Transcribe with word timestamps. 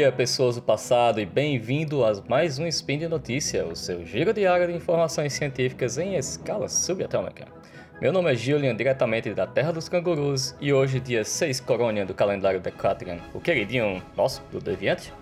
dia, 0.00 0.10
pessoas 0.10 0.56
do 0.56 0.62
passado, 0.62 1.20
e 1.20 1.26
bem-vindo 1.26 2.02
a 2.02 2.14
mais 2.26 2.58
um 2.58 2.66
Spin 2.66 3.00
de 3.00 3.06
Notícia, 3.06 3.66
o 3.66 3.76
seu 3.76 4.02
giro 4.02 4.32
diário 4.32 4.66
de 4.66 4.72
informações 4.72 5.34
científicas 5.34 5.98
em 5.98 6.14
escala 6.14 6.70
subatômica. 6.70 7.44
Meu 8.00 8.10
nome 8.10 8.32
é 8.32 8.34
Julian, 8.34 8.74
diretamente 8.74 9.34
da 9.34 9.46
Terra 9.46 9.72
dos 9.72 9.90
Cangurus, 9.90 10.54
e 10.58 10.72
hoje, 10.72 11.00
dia 11.00 11.22
6 11.22 11.60
Corônia 11.60 12.06
do 12.06 12.14
calendário 12.14 12.60
Decatrian, 12.60 13.18
o 13.34 13.40
queridinho 13.40 14.02
nosso, 14.16 14.42
do 14.50 14.58
Deviante, 14.58 15.12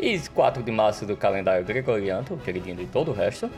e 0.00 0.18
4 0.18 0.64
de 0.64 0.72
março 0.72 1.06
do 1.06 1.16
calendário 1.16 1.64
Gregoriano, 1.64 2.26
o 2.32 2.36
queridinho 2.36 2.74
de 2.74 2.86
todo 2.86 3.12
o 3.12 3.14
resto, 3.14 3.48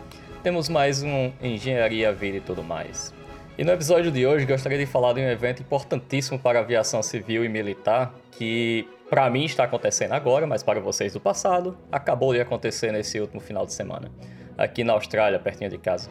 temos 0.43 0.69
mais 0.69 1.03
um 1.03 1.33
Engenharia, 1.41 2.13
Vida 2.13 2.37
e 2.37 2.41
tudo 2.43 2.63
mais. 2.63 3.15
E 3.59 3.65
no 3.65 3.73
episódio 3.73 4.13
de 4.13 4.27
hoje 4.27 4.45
gostaria 4.45 4.77
de 4.77 4.85
falar 4.85 5.15
de 5.15 5.21
um 5.23 5.31
evento 5.31 5.63
importantíssimo 5.63 6.39
para 6.39 6.59
a 6.59 6.63
aviação 6.63 7.03
civil 7.03 7.43
e 7.43 7.49
militar 7.49 8.15
que 8.33 8.87
para 9.09 9.31
mim 9.31 9.47
está 9.47 9.65
acontecendo 9.65 10.13
agora, 10.13 10.47
mas 10.47 10.63
para 10.63 10.79
vocês 10.79 11.15
do 11.15 11.21
passado, 11.21 11.75
acabou 11.91 12.35
de 12.35 12.41
acontecer 12.41 12.93
nesse 12.93 13.19
último 13.19 13.41
final 13.41 13.65
de 13.65 13.73
semana, 13.73 14.11
aqui 14.59 14.85
na 14.85 14.93
Austrália, 14.93 15.39
pertinho 15.39 15.71
de 15.71 15.79
casa, 15.79 16.11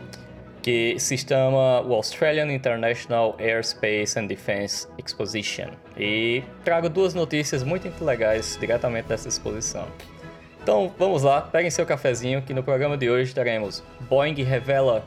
que 0.63 0.95
se 0.98 1.16
chama 1.20 1.81
o 1.81 1.94
Australian 1.94 2.52
International 2.52 3.35
Airspace 3.38 4.18
and 4.18 4.26
Defense 4.26 4.88
Exposition. 4.98 5.70
E 5.96 6.43
trago 6.63 6.90
duas 6.90 7.13
notícias 7.13 7.62
muito 7.62 8.04
legais 8.04 8.57
diretamente 8.59 9.07
dessa 9.07 9.27
exposição. 9.27 9.88
Então 10.63 10.91
vamos 10.98 11.21
lá, 11.21 11.41
peguem 11.41 11.70
seu 11.70 11.85
cafezinho 11.85 12.41
que 12.41 12.55
no 12.55 12.63
programa 12.63 12.98
de 12.98 13.07
hoje 13.07 13.35
teremos 13.35 13.84
Boeing 14.09 14.41
revela 14.41 15.05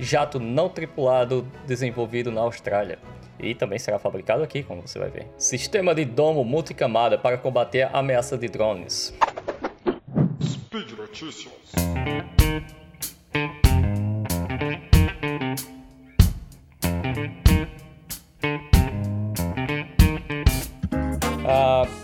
jato 0.00 0.40
não 0.40 0.68
tripulado 0.68 1.46
desenvolvido 1.66 2.32
na 2.32 2.40
Austrália. 2.40 2.98
E 3.38 3.54
também 3.54 3.78
será 3.78 3.98
fabricado 3.98 4.42
aqui, 4.42 4.62
como 4.62 4.82
você 4.82 4.98
vai 4.98 5.10
ver. 5.10 5.26
Sistema 5.38 5.94
de 5.94 6.04
domo 6.04 6.44
multicamada 6.44 7.16
para 7.16 7.38
combater 7.38 7.82
a 7.82 7.98
ameaça 7.98 8.36
de 8.36 8.48
drones. 8.48 9.14
Speed 10.42 10.90
Notícias. 10.92 11.52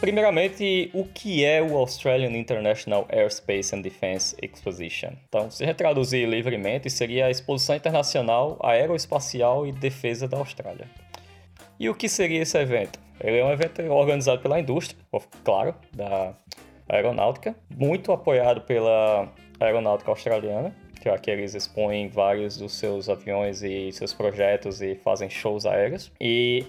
Primeiramente, 0.06 0.88
o 0.94 1.04
que 1.04 1.44
é 1.44 1.60
o 1.60 1.76
Australian 1.76 2.30
International 2.30 3.08
Airspace 3.10 3.74
and 3.74 3.80
Defense 3.80 4.36
Exposition? 4.40 5.10
Então, 5.28 5.50
se 5.50 5.64
retraduzir 5.64 6.28
livremente, 6.28 6.88
seria 6.88 7.26
a 7.26 7.30
Exposição 7.30 7.74
Internacional 7.74 8.56
Aeroespacial 8.62 9.66
e 9.66 9.72
Defesa 9.72 10.28
da 10.28 10.36
Austrália. 10.36 10.86
E 11.76 11.88
o 11.88 11.94
que 11.94 12.08
seria 12.08 12.40
esse 12.40 12.56
evento? 12.56 13.00
Ele 13.20 13.38
é 13.38 13.44
um 13.44 13.50
evento 13.50 13.82
organizado 13.82 14.40
pela 14.40 14.60
indústria, 14.60 14.96
claro, 15.42 15.74
da 15.92 16.36
aeronáutica, 16.88 17.56
muito 17.68 18.12
apoiado 18.12 18.60
pela 18.60 19.28
aeronáutica 19.58 20.08
australiana, 20.08 20.72
que 21.00 21.18
que 21.18 21.30
eles 21.32 21.52
expõem 21.52 22.08
vários 22.08 22.56
dos 22.56 22.78
seus 22.78 23.08
aviões 23.08 23.60
e 23.64 23.90
seus 23.90 24.14
projetos 24.14 24.80
e 24.80 24.94
fazem 24.94 25.28
shows 25.28 25.66
aéreos. 25.66 26.12
E 26.20 26.64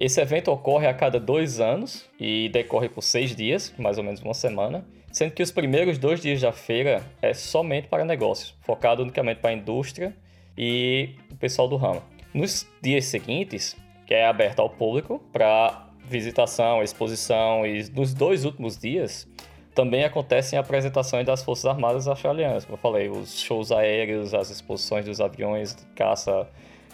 esse 0.00 0.18
evento 0.18 0.50
ocorre 0.50 0.86
a 0.86 0.94
cada 0.94 1.20
dois 1.20 1.60
anos 1.60 2.08
e 2.18 2.48
decorre 2.48 2.88
por 2.88 3.02
seis 3.02 3.36
dias, 3.36 3.74
mais 3.78 3.98
ou 3.98 4.02
menos 4.02 4.22
uma 4.22 4.32
semana, 4.32 4.82
sendo 5.12 5.32
que 5.32 5.42
os 5.42 5.52
primeiros 5.52 5.98
dois 5.98 6.22
dias 6.22 6.40
da 6.40 6.52
feira 6.52 7.02
é 7.20 7.34
somente 7.34 7.86
para 7.86 8.02
negócios, 8.02 8.56
focado 8.62 9.02
unicamente 9.02 9.40
para 9.40 9.50
a 9.50 9.52
indústria 9.52 10.16
e 10.56 11.10
o 11.30 11.36
pessoal 11.36 11.68
do 11.68 11.76
ramo. 11.76 12.02
Nos 12.32 12.66
dias 12.80 13.04
seguintes, 13.04 13.76
que 14.06 14.14
é 14.14 14.26
aberta 14.26 14.62
ao 14.62 14.70
público 14.70 15.20
para 15.30 15.86
visitação, 16.08 16.82
exposição 16.82 17.66
e 17.66 17.84
nos 17.90 18.14
dois 18.14 18.46
últimos 18.46 18.78
dias 18.78 19.28
também 19.74 20.04
acontecem 20.04 20.58
apresentações 20.58 21.26
das 21.26 21.42
Forças 21.42 21.66
Armadas 21.66 22.08
australianas, 22.08 22.64
como 22.64 22.76
eu 22.76 22.80
falei, 22.80 23.08
os 23.10 23.38
shows 23.38 23.70
aéreos, 23.70 24.32
as 24.32 24.48
exposições 24.50 25.04
dos 25.04 25.20
aviões 25.20 25.74
de 25.74 25.84
caça, 25.94 26.48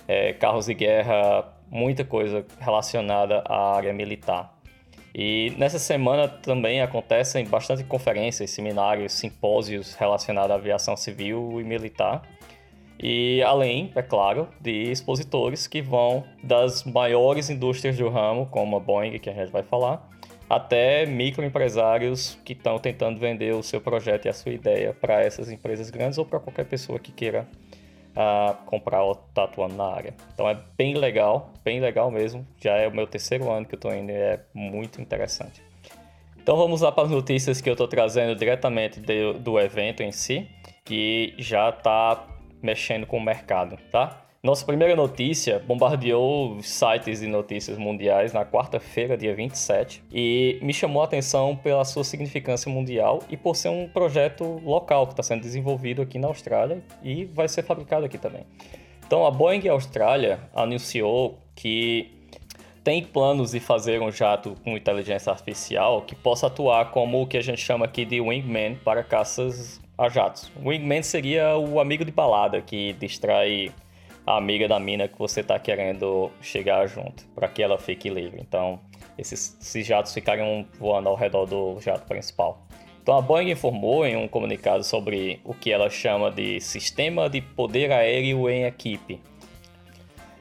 é, 0.09 0.33
carros 0.33 0.67
de 0.67 0.75
guerra, 0.75 1.56
muita 1.71 2.05
coisa 2.05 2.45
relacionada 2.59 3.43
à 3.47 3.77
área 3.77 3.93
militar. 3.93 4.57
E 5.15 5.55
nessa 5.57 5.79
semana 5.79 6.29
também 6.29 6.83
acontecem 6.83 7.47
bastante 7.47 7.83
conferências, 7.85 8.51
seminários, 8.51 9.13
simpósios 9.13 9.95
relacionados 9.95 10.51
à 10.51 10.55
aviação 10.57 10.95
civil 10.95 11.59
e 11.59 11.65
militar. 11.65 12.23
E 13.03 13.43
além, 13.43 13.91
é 13.95 14.03
claro, 14.03 14.49
de 14.61 14.91
expositores 14.91 15.67
que 15.67 15.81
vão 15.81 16.25
das 16.43 16.85
maiores 16.85 17.49
indústrias 17.49 17.97
do 17.97 18.09
ramo, 18.09 18.47
como 18.47 18.77
a 18.77 18.81
Boeing, 18.81 19.19
que 19.19 19.31
a 19.31 19.33
gente 19.33 19.51
vai 19.51 19.63
falar, 19.63 20.07
até 20.49 21.07
microempresários 21.07 22.39
que 22.45 22.53
estão 22.53 22.79
tentando 22.79 23.19
vender 23.19 23.55
o 23.55 23.63
seu 23.63 23.81
projeto 23.81 24.27
e 24.27 24.29
a 24.29 24.33
sua 24.33 24.53
ideia 24.53 24.93
para 24.93 25.21
essas 25.21 25.51
empresas 25.51 25.91
grandes 25.91 26.19
ou 26.19 26.25
para 26.25 26.39
qualquer 26.39 26.67
pessoa 26.67 26.99
que 26.99 27.11
queira 27.11 27.49
uh, 28.17 28.55
comprar 28.65 29.03
ou 29.03 29.13
estar 29.13 29.27
tá 29.35 29.45
atuando 29.45 29.75
na 29.75 29.85
área. 29.85 30.15
Então 30.33 30.49
é 30.49 30.59
bem 30.77 30.95
legal, 30.95 31.53
bem 31.63 31.81
legal 31.81 32.11
mesmo. 32.11 32.47
Já 32.61 32.77
é 32.77 32.89
o 32.89 32.93
meu 32.95 33.07
terceiro 33.07 33.51
ano 33.51 33.67
que 33.67 33.75
eu 33.75 33.79
estou 33.79 33.95
indo 33.95 34.11
e 34.11 34.15
é 34.15 34.41
muito 34.55 35.01
interessante. 35.01 35.63
Então 36.39 36.57
vamos 36.57 36.81
lá 36.81 36.93
para 36.93 37.05
as 37.05 37.11
notícias 37.11 37.61
que 37.61 37.69
eu 37.69 37.75
estou 37.75 37.89
trazendo 37.89 38.35
diretamente 38.37 39.01
de, 39.01 39.33
do 39.35 39.59
evento 39.59 40.03
em 40.03 40.13
si, 40.13 40.49
que 40.85 41.35
já 41.39 41.71
está 41.71 42.25
mexendo 42.63 43.07
com 43.07 43.19
o 43.19 43.21
mercado, 43.21 43.77
tá? 43.91 44.26
Nossa 44.47 44.65
primeira 44.65 44.95
notícia 44.95 45.59
bombardeou 45.59 46.63
sites 46.63 47.19
de 47.19 47.27
notícias 47.27 47.77
mundiais 47.77 48.33
na 48.33 48.45
quarta-feira, 48.47 49.17
dia 49.17 49.35
27, 49.35 50.05
e 50.13 50.61
me 50.63 50.73
chamou 50.73 51.03
a 51.03 51.05
atenção 51.05 51.57
pela 51.57 51.85
sua 51.85 52.05
significância 52.05 52.71
mundial 52.71 53.25
e 53.29 53.37
por 53.37 53.57
ser 53.57 53.71
um 53.71 53.89
projeto 53.89 54.63
local 54.65 55.09
que 55.09 55.15
está 55.15 55.23
sendo 55.25 55.41
desenvolvido 55.41 56.01
aqui 56.01 56.17
na 56.17 56.29
Austrália 56.29 56.81
e 57.03 57.25
vai 57.25 57.49
ser 57.49 57.65
fabricado 57.65 58.07
aqui 58.07 58.19
também. 58.19 58.45
Então, 59.05 59.27
a 59.27 59.33
Boeing 59.33 59.67
Austrália 59.67 60.39
anunciou 60.55 61.41
que 61.57 62.15
tem 62.85 63.03
planos 63.03 63.51
de 63.51 63.59
fazer 63.59 64.01
um 64.01 64.13
jato 64.13 64.55
com 64.63 64.77
inteligência 64.77 65.33
artificial 65.33 66.03
que 66.03 66.15
possa 66.15 66.47
atuar 66.47 66.93
como 66.93 67.21
o 67.21 67.27
que 67.27 67.37
a 67.37 67.43
gente 67.43 67.61
chama 67.61 67.87
aqui 67.87 68.05
de 68.05 68.21
wingman 68.21 68.77
para 68.77 69.03
caças 69.03 69.81
a 69.99 70.09
jatos. 70.09 70.53
Wingman 70.65 71.03
seria 71.03 71.59
o 71.59 71.81
amigo 71.81 72.05
de 72.05 72.13
balada 72.13 72.61
que 72.61 72.93
distrai 72.93 73.73
a 74.27 74.37
amiga 74.37 74.67
da 74.67 74.81
mina 74.81 75.07
que 75.07 75.17
você 75.17 75.41
está 75.41 75.59
querendo 75.59 76.31
chegar 76.41 76.87
junto, 76.89 77.25
para 77.35 77.47
que 77.49 77.63
ela 77.63 77.79
fique 77.79 78.11
livre. 78.11 78.41
Então, 78.41 78.81
esses, 79.17 79.57
esses 79.61 79.87
jatos 79.87 80.13
ficariam 80.13 80.67
voando 80.79 81.09
ao 81.09 81.15
redor 81.15 81.47
do 81.47 81.81
jato 81.81 82.07
principal. 82.07 82.67
Então, 83.01 83.17
a 83.17 83.23
Boeing 83.23 83.53
informou 83.53 84.05
em 84.05 84.17
um 84.17 84.27
comunicado 84.27 84.83
sobre 84.83 85.41
o 85.45 85.55
que 85.55 85.71
ela 85.71 85.89
chama 85.89 86.29
de 86.29 86.61
Sistema 86.61 87.31
de 87.31 87.41
Poder 87.41 87.93
Aéreo 87.93 88.51
em 88.51 88.65
Equipe, 88.65 89.21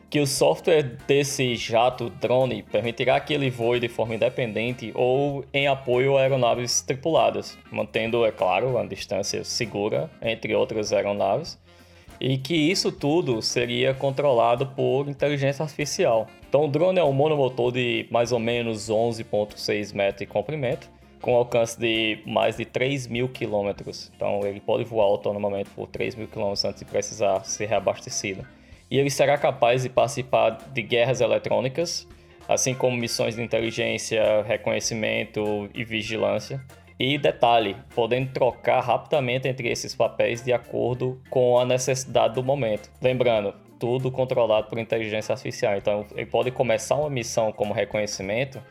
que 0.09 0.19
o 0.19 0.25
software 0.25 0.97
desse 1.05 1.55
jato 1.55 2.09
drone 2.09 2.63
permitirá 2.63 3.19
que 3.19 3.35
ele 3.35 3.51
voe 3.51 3.79
de 3.79 3.87
forma 3.87 4.15
independente 4.15 4.91
ou 4.95 5.45
em 5.53 5.67
apoio 5.67 6.17
a 6.17 6.21
aeronaves 6.21 6.81
tripuladas, 6.81 7.55
mantendo, 7.71 8.25
é 8.25 8.31
claro, 8.31 8.79
a 8.79 8.85
distância 8.85 9.43
segura 9.43 10.09
entre 10.19 10.55
outras 10.55 10.91
aeronaves, 10.91 11.59
e 12.19 12.37
que 12.37 12.55
isso 12.55 12.91
tudo 12.91 13.41
seria 13.41 13.93
controlado 13.93 14.67
por 14.67 15.07
inteligência 15.07 15.63
artificial. 15.63 16.27
Então, 16.47 16.65
o 16.65 16.67
drone 16.67 16.99
é 16.99 17.03
um 17.03 17.13
monomotor 17.13 17.71
de 17.71 18.07
mais 18.09 18.31
ou 18.31 18.39
menos 18.39 18.89
11,6 18.89 19.93
metros 19.93 20.19
de 20.19 20.25
comprimento, 20.25 20.89
com 21.21 21.35
alcance 21.35 21.79
de 21.79 22.19
mais 22.25 22.57
de 22.57 22.65
3 22.65 23.07
mil 23.07 23.27
quilômetros. 23.27 24.11
Então, 24.15 24.41
ele 24.43 24.59
pode 24.59 24.83
voar 24.83 25.05
autonomamente 25.05 25.69
por 25.71 25.87
3 25.87 26.15
mil 26.15 26.27
quilômetros 26.27 26.65
antes 26.65 26.79
de 26.79 26.85
precisar 26.85 27.43
ser 27.43 27.67
reabastecido 27.67 28.45
e 28.89 28.97
ele 28.97 29.09
será 29.09 29.37
capaz 29.37 29.83
de 29.83 29.89
participar 29.89 30.51
de 30.71 30.81
guerras 30.81 31.21
eletrônicas, 31.21 32.07
assim 32.47 32.73
como 32.73 32.95
missões 32.95 33.35
de 33.35 33.41
inteligência, 33.41 34.43
reconhecimento 34.43 35.69
e 35.73 35.83
vigilância. 35.83 36.61
E 36.97 37.17
detalhe, 37.17 37.75
podendo 37.93 38.31
trocar 38.31 38.79
rapidamente 38.79 39.47
entre 39.47 39.69
esses 39.69 39.93
papéis 39.93 40.41
de 40.41 40.53
acordo 40.53 41.21
com 41.29 41.59
a 41.59 41.65
necessidade 41.65 42.35
do 42.35 42.43
momento. 42.43 42.89
Lembrando, 43.01 43.53
tudo 43.79 44.11
controlado 44.11 44.67
por 44.67 44.77
inteligência 44.77 45.33
artificial. 45.33 45.75
Então, 45.75 46.05
ele 46.15 46.25
pode 46.25 46.51
começar 46.51 46.95
uma 46.95 47.09
missão 47.09 47.51
como 47.51 47.73
reconhecimento 47.73 48.61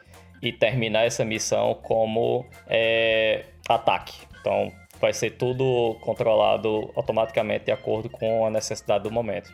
e 0.43 0.53
terminar 0.53 1.07
essa 1.07 1.25
missão 1.25 1.75
como 1.83 2.47
é, 2.67 3.45
ataque. 3.69 4.15
Então, 4.41 4.73
vai 5.01 5.13
ser 5.13 5.31
tudo 5.31 5.97
controlado 6.01 6.91
automaticamente 6.95 7.67
de 7.67 7.73
acordo 7.73 8.09
com 8.09 8.47
a 8.47 8.51
necessidade 8.51 9.05
do 9.05 9.11
momento. 9.11 9.53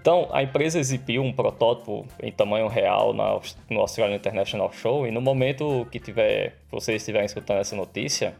Então, 0.00 0.28
a 0.30 0.44
empresa 0.44 0.78
exibiu 0.78 1.22
um 1.22 1.32
protótipo 1.32 2.06
em 2.22 2.30
tamanho 2.30 2.68
real 2.68 3.12
na, 3.12 3.40
no 3.68 3.80
Australian 3.80 4.14
International 4.14 4.72
Show 4.72 5.08
e 5.08 5.10
no 5.10 5.20
momento 5.20 5.88
que 5.90 5.98
tiver, 5.98 6.54
vocês 6.70 7.02
estiverem 7.02 7.26
escutando 7.26 7.58
essa 7.58 7.74
notícia, 7.74 8.36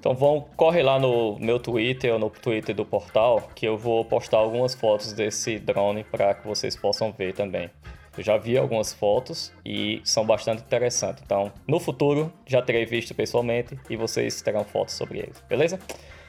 então 0.00 0.14
vão, 0.14 0.46
corre 0.56 0.82
lá 0.82 0.98
no 0.98 1.38
meu 1.38 1.60
Twitter 1.60 2.14
ou 2.14 2.18
no 2.18 2.30
Twitter 2.30 2.74
do 2.74 2.86
portal 2.86 3.50
que 3.54 3.68
eu 3.68 3.76
vou 3.76 4.02
postar 4.02 4.38
algumas 4.38 4.74
fotos 4.74 5.12
desse 5.12 5.58
drone 5.58 6.04
para 6.04 6.32
que 6.32 6.48
vocês 6.48 6.74
possam 6.74 7.12
ver 7.12 7.34
também. 7.34 7.68
Eu 8.16 8.24
já 8.24 8.38
vi 8.38 8.56
algumas 8.56 8.94
fotos 8.94 9.52
e 9.66 10.00
são 10.04 10.24
bastante 10.24 10.62
interessantes. 10.62 11.22
Então, 11.22 11.52
no 11.66 11.78
futuro, 11.78 12.32
já 12.46 12.62
terei 12.62 12.86
visto 12.86 13.14
pessoalmente 13.14 13.78
e 13.90 13.96
vocês 13.96 14.40
terão 14.40 14.64
fotos 14.64 14.94
sobre 14.94 15.18
eles, 15.18 15.44
beleza? 15.46 15.78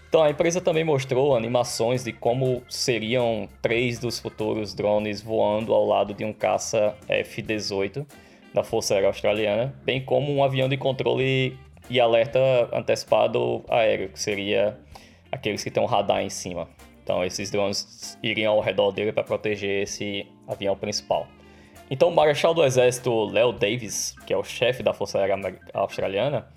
Então, 0.09 0.23
a 0.23 0.31
empresa 0.31 0.59
também 0.59 0.83
mostrou 0.83 1.35
animações 1.35 2.03
de 2.03 2.11
como 2.11 2.63
seriam 2.67 3.47
três 3.61 3.99
dos 3.99 4.19
futuros 4.19 4.73
drones 4.73 5.21
voando 5.21 5.71
ao 5.71 5.85
lado 5.85 6.15
de 6.15 6.25
um 6.25 6.33
caça 6.33 6.95
F-18 7.07 8.07
da 8.51 8.63
Força 8.63 8.95
Aérea 8.95 9.09
Australiana, 9.09 9.71
bem 9.85 10.03
como 10.03 10.33
um 10.33 10.43
avião 10.43 10.67
de 10.67 10.77
controle 10.77 11.55
e 11.91 11.99
alerta 11.99 12.39
antecipado 12.73 13.63
aéreo, 13.69 14.09
que 14.09 14.19
seria 14.19 14.79
aqueles 15.31 15.63
que 15.63 15.69
têm 15.69 15.83
um 15.83 15.85
radar 15.85 16.23
em 16.23 16.29
cima. 16.29 16.67
Então, 17.03 17.23
esses 17.23 17.51
drones 17.51 18.17
iriam 18.23 18.53
ao 18.53 18.61
redor 18.61 18.91
dele 18.91 19.11
para 19.11 19.23
proteger 19.23 19.83
esse 19.83 20.25
avião 20.47 20.75
principal. 20.75 21.27
Então, 21.87 22.09
o 22.09 22.15
Marechal 22.15 22.55
do 22.55 22.63
Exército 22.63 23.25
Leo 23.25 23.51
Davis, 23.51 24.15
que 24.25 24.33
é 24.33 24.37
o 24.37 24.43
chefe 24.43 24.81
da 24.81 24.91
Força 24.91 25.19
Aérea 25.19 25.37
Australiana, 25.71 26.47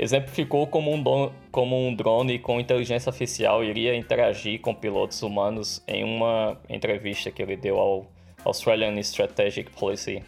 exemplificou 0.00 0.66
como 0.66 0.90
um, 0.94 1.30
como 1.52 1.76
um 1.76 1.94
drone 1.94 2.38
com 2.38 2.58
inteligência 2.58 3.10
artificial 3.10 3.62
iria 3.62 3.94
interagir 3.94 4.58
com 4.58 4.74
pilotos 4.74 5.22
humanos 5.22 5.82
em 5.86 6.02
uma 6.02 6.58
entrevista 6.70 7.30
que 7.30 7.42
ele 7.42 7.54
deu 7.54 7.78
ao 7.78 8.06
Australian 8.42 8.98
Strategic 9.00 9.70
Policy 9.72 10.22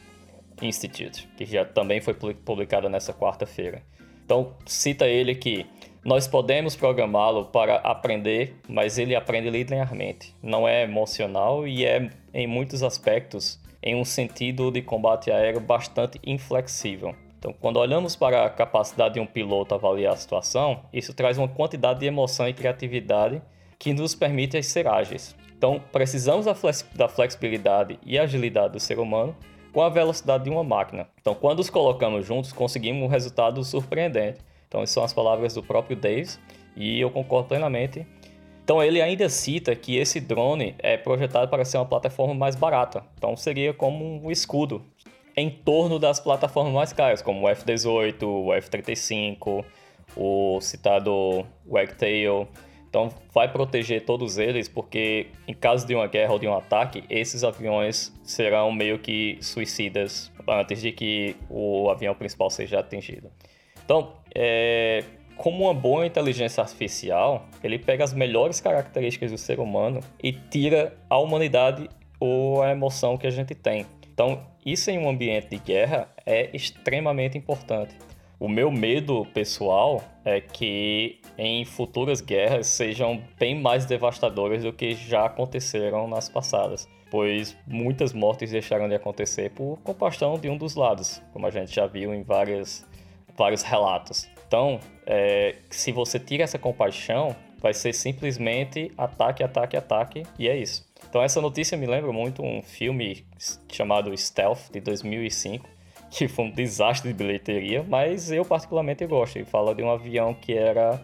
Institute, 0.61 1.27
que 1.39 1.47
já 1.47 1.65
também 1.65 2.03
foi 2.03 2.13
publicada 2.13 2.91
nessa 2.91 3.15
quarta-feira. 3.15 3.83
Então, 4.23 4.55
cita 4.67 5.07
ele 5.07 5.35
que 5.35 5.65
nós 6.05 6.29
podemos 6.29 6.77
programá-lo 6.77 7.47
para 7.47 7.77
aprender, 7.77 8.55
mas 8.69 8.99
ele 8.99 9.17
aprende 9.17 9.49
linearmente. 9.49 10.35
Não 10.43 10.69
é 10.69 10.83
emocional 10.83 11.67
e 11.67 11.87
é, 11.87 12.11
em 12.35 12.47
muitos 12.47 12.83
aspectos, 12.83 13.59
em 13.83 13.95
um 13.95 14.05
sentido 14.05 14.71
de 14.71 14.83
combate 14.83 15.31
aéreo 15.31 15.61
bastante 15.61 16.21
inflexível. 16.25 17.15
Então, 17.43 17.53
quando 17.53 17.79
olhamos 17.79 18.15
para 18.15 18.47
a 18.47 18.49
capacidade 18.49 19.15
de 19.15 19.21
um 19.21 19.27
piloto 19.27 19.75
avaliar 19.75 20.13
a 20.13 20.17
situação, 20.17 20.85
isso 20.93 21.13
traz 21.13 21.37
uma 21.37 21.49
quantidade 21.49 21.99
de 21.99 22.07
emoção 22.07 22.49
e 22.49 22.55
criatividade 22.55 23.43
que 23.81 23.93
nos 23.93 24.15
permite 24.15 24.63
ser 24.63 24.87
ágeis. 24.87 25.35
Então, 25.59 25.83
precisamos 25.91 26.47
da 26.95 27.09
flexibilidade 27.09 27.99
e 28.07 28.17
agilidade 28.17 28.75
do 28.75 28.79
ser 28.79 29.01
humano 29.01 29.35
com 29.73 29.83
a 29.83 29.89
velocidade 29.89 30.45
de 30.45 30.51
uma 30.51 30.63
máquina. 30.63 31.09
Então, 31.21 31.35
quando 31.35 31.59
os 31.59 31.69
colocamos 31.69 32.25
juntos, 32.25 32.53
conseguimos 32.53 33.03
um 33.03 33.09
resultado 33.09 33.65
surpreendente. 33.65 34.39
Então, 34.69 34.81
essas 34.81 34.95
são 34.95 35.03
as 35.03 35.13
palavras 35.13 35.53
do 35.53 35.65
próprio 35.65 35.97
Davis 35.97 36.39
e 36.77 37.01
eu 37.01 37.11
concordo 37.11 37.49
plenamente. 37.49 38.07
Então, 38.63 38.81
ele 38.81 39.03
ainda 39.03 39.29
cita 39.29 39.75
que 39.75 39.97
esse 39.97 40.21
drone 40.21 40.77
é 40.79 40.97
projetado 40.97 41.51
para 41.51 41.65
ser 41.65 41.79
uma 41.79 41.87
plataforma 41.87 42.35
mais 42.35 42.55
barata. 42.55 43.03
Então, 43.19 43.37
seria 43.37 43.75
como 43.75 44.25
um 44.25 44.31
escudo 44.31 44.81
em 45.37 45.51
torno 45.51 45.99
das 45.99 46.21
plataformas 46.21 46.73
mais 46.73 46.93
caras, 46.93 47.23
como 47.23 47.47
o 47.47 47.49
F-18, 47.49 48.23
o 48.23 48.53
F-35, 48.55 49.65
o 50.17 50.61
citado 50.61 51.47
Wagtail. 51.67 52.49
Então 52.89 53.09
vai 53.33 53.51
proteger 53.51 54.05
todos 54.05 54.37
eles, 54.37 54.69
porque 54.69 55.29
em 55.49 55.55
caso 55.55 55.87
de 55.87 55.95
uma 55.95 56.07
guerra 56.07 56.33
ou 56.35 56.39
de 56.39 56.47
um 56.47 56.55
ataque, 56.55 57.05
esses 57.09 57.43
aviões 57.43 58.13
serão 58.23 58.71
meio 58.71 58.99
que 58.99 59.39
suicidas 59.41 60.31
antes 60.47 60.83
de 60.83 60.93
que 60.93 61.35
o 61.49 61.89
avião 61.89 62.15
principal 62.15 62.51
seja 62.51 62.81
atingido. 62.81 63.31
Então, 63.83 64.13
é, 64.35 65.05
como 65.37 65.65
uma 65.65 65.75
boa 65.75 66.07
inteligência 66.07 66.61
artificial, 66.61 67.47
ele 67.65 67.79
pega 67.79 68.05
as 68.05 68.13
melhores 68.13 68.61
características 68.61 69.31
do 69.31 69.39
ser 69.39 69.59
humano 69.59 70.01
e 70.23 70.33
tira 70.33 70.95
a 71.09 71.19
humanidade 71.19 71.89
ou 72.21 72.63
a 72.63 72.71
emoção 72.71 73.17
que 73.17 73.27
a 73.27 73.31
gente 73.31 73.55
tem. 73.55 73.87
Então, 74.13 74.43
isso 74.65 74.91
em 74.91 74.99
um 74.99 75.09
ambiente 75.09 75.49
de 75.49 75.57
guerra 75.57 76.07
é 76.27 76.55
extremamente 76.55 77.39
importante. 77.39 77.97
O 78.39 78.47
meu 78.47 78.71
medo 78.71 79.25
pessoal 79.33 80.03
é 80.25 80.41
que 80.41 81.21
em 81.39 81.65
futuras 81.65 82.21
guerras 82.21 82.67
sejam 82.67 83.23
bem 83.39 83.59
mais 83.59 83.87
devastadoras 83.87 84.65
do 84.65 84.73
que 84.73 84.95
já 84.95 85.25
aconteceram 85.25 86.07
nas 86.07 86.29
passadas, 86.29 86.89
pois 87.11 87.57
muitas 87.67 88.13
mortes 88.13 88.51
deixaram 88.51 88.89
de 88.89 88.95
acontecer 88.95 89.51
por 89.51 89.79
compaixão 89.83 90.39
de 90.39 90.49
um 90.51 90.59
dos 90.59 90.75
lados, 90.75 91.23
como 91.33 91.47
a 91.47 91.51
gente 91.51 91.75
já 91.75 91.87
viu 91.87 92.13
em 92.13 92.23
várias, 92.23 92.87
vários 93.35 93.63
relatos. 93.63 94.29
Então, 94.47 94.79
é, 95.07 95.55
se 95.71 95.91
você 95.91 96.19
tira 96.19 96.43
essa 96.43 96.59
compaixão, 96.59 97.35
vai 97.63 97.73
ser 97.73 97.93
simplesmente 97.93 98.91
ataque, 98.99 99.43
ataque, 99.43 99.77
ataque, 99.77 100.23
e 100.39 100.49
é 100.49 100.57
isso. 100.57 100.85
Então 101.09 101.23
essa 101.23 101.41
notícia 101.41 101.79
me 101.79 101.87
lembra 101.87 102.13
muito 102.13 102.43
um 102.43 102.61
filme 102.61 103.25
chamado 103.71 104.15
Stealth, 104.17 104.71
de 104.73 104.81
2005, 104.81 105.69
que 106.11 106.27
foi 106.27 106.47
um 106.47 106.51
desastre 106.51 107.13
de 107.13 107.15
bilheteria, 107.15 107.85
mas 107.89 108.33
eu 108.33 108.45
particularmente 108.45 109.07
gosto. 109.07 109.37
Ele 109.37 109.45
fala 109.45 109.75
de 109.75 109.83
um 109.83 109.91
avião 109.91 110.35
que 110.35 110.53
era 110.53 111.01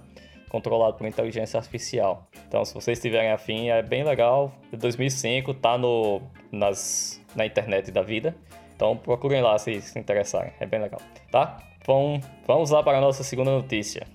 controlado 0.48 0.96
por 0.96 1.06
inteligência 1.06 1.58
artificial. 1.58 2.26
Então, 2.46 2.64
se 2.64 2.74
vocês 2.74 2.98
tiverem 2.98 3.30
afim, 3.30 3.68
é 3.68 3.82
bem 3.82 4.02
legal. 4.02 4.52
De 4.70 4.78
2005, 4.78 5.54
tá 5.54 5.76
no, 5.76 6.22
nas, 6.50 7.22
na 7.36 7.44
internet 7.44 7.90
da 7.90 8.02
vida. 8.02 8.34
Então, 8.74 8.96
procurem 8.96 9.42
lá 9.42 9.58
se 9.58 9.80
se 9.80 9.98
interessarem. 9.98 10.52
É 10.58 10.66
bem 10.66 10.80
legal, 10.80 11.00
tá? 11.30 11.58
Bom, 11.86 12.20
vamos 12.46 12.70
lá 12.70 12.82
para 12.82 12.98
a 12.98 13.00
nossa 13.00 13.22
segunda 13.22 13.50
notícia. 13.50 14.06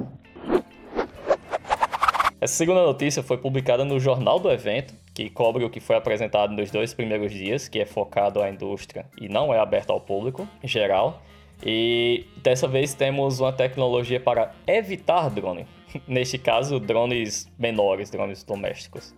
Essa 2.44 2.56
segunda 2.56 2.84
notícia 2.84 3.24
foi 3.24 3.38
publicada 3.38 3.86
no 3.86 3.98
jornal 4.02 4.38
do 4.38 4.52
evento, 4.52 4.94
que 5.14 5.30
cobre 5.30 5.64
o 5.64 5.70
que 5.70 5.80
foi 5.80 5.96
apresentado 5.96 6.52
nos 6.54 6.70
dois 6.70 6.94
primeiros 6.94 7.32
dias, 7.32 7.70
que 7.70 7.80
é 7.80 7.86
focado 7.86 8.42
à 8.42 8.50
indústria 8.50 9.06
e 9.18 9.30
não 9.30 9.54
é 9.54 9.60
aberto 9.60 9.92
ao 9.92 10.02
público 10.02 10.46
em 10.62 10.68
geral. 10.68 11.22
E 11.66 12.26
dessa 12.44 12.68
vez 12.68 12.94
temos 12.94 13.40
uma 13.40 13.54
tecnologia 13.54 14.20
para 14.20 14.52
evitar 14.68 15.30
drone. 15.30 15.66
Neste 16.06 16.38
caso, 16.38 16.82
drones 16.82 17.50
menores, 17.58 18.10
drones 18.10 18.44
domésticos. 18.44 19.16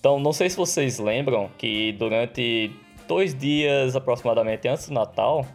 Então, 0.00 0.18
não 0.18 0.32
sei 0.32 0.50
se 0.50 0.56
vocês 0.56 0.98
lembram 0.98 1.50
que 1.56 1.92
durante 1.92 2.72
dois 3.06 3.38
dias 3.38 3.94
aproximadamente 3.94 4.66
antes 4.66 4.88
do 4.88 4.94
Natal, 4.94 5.46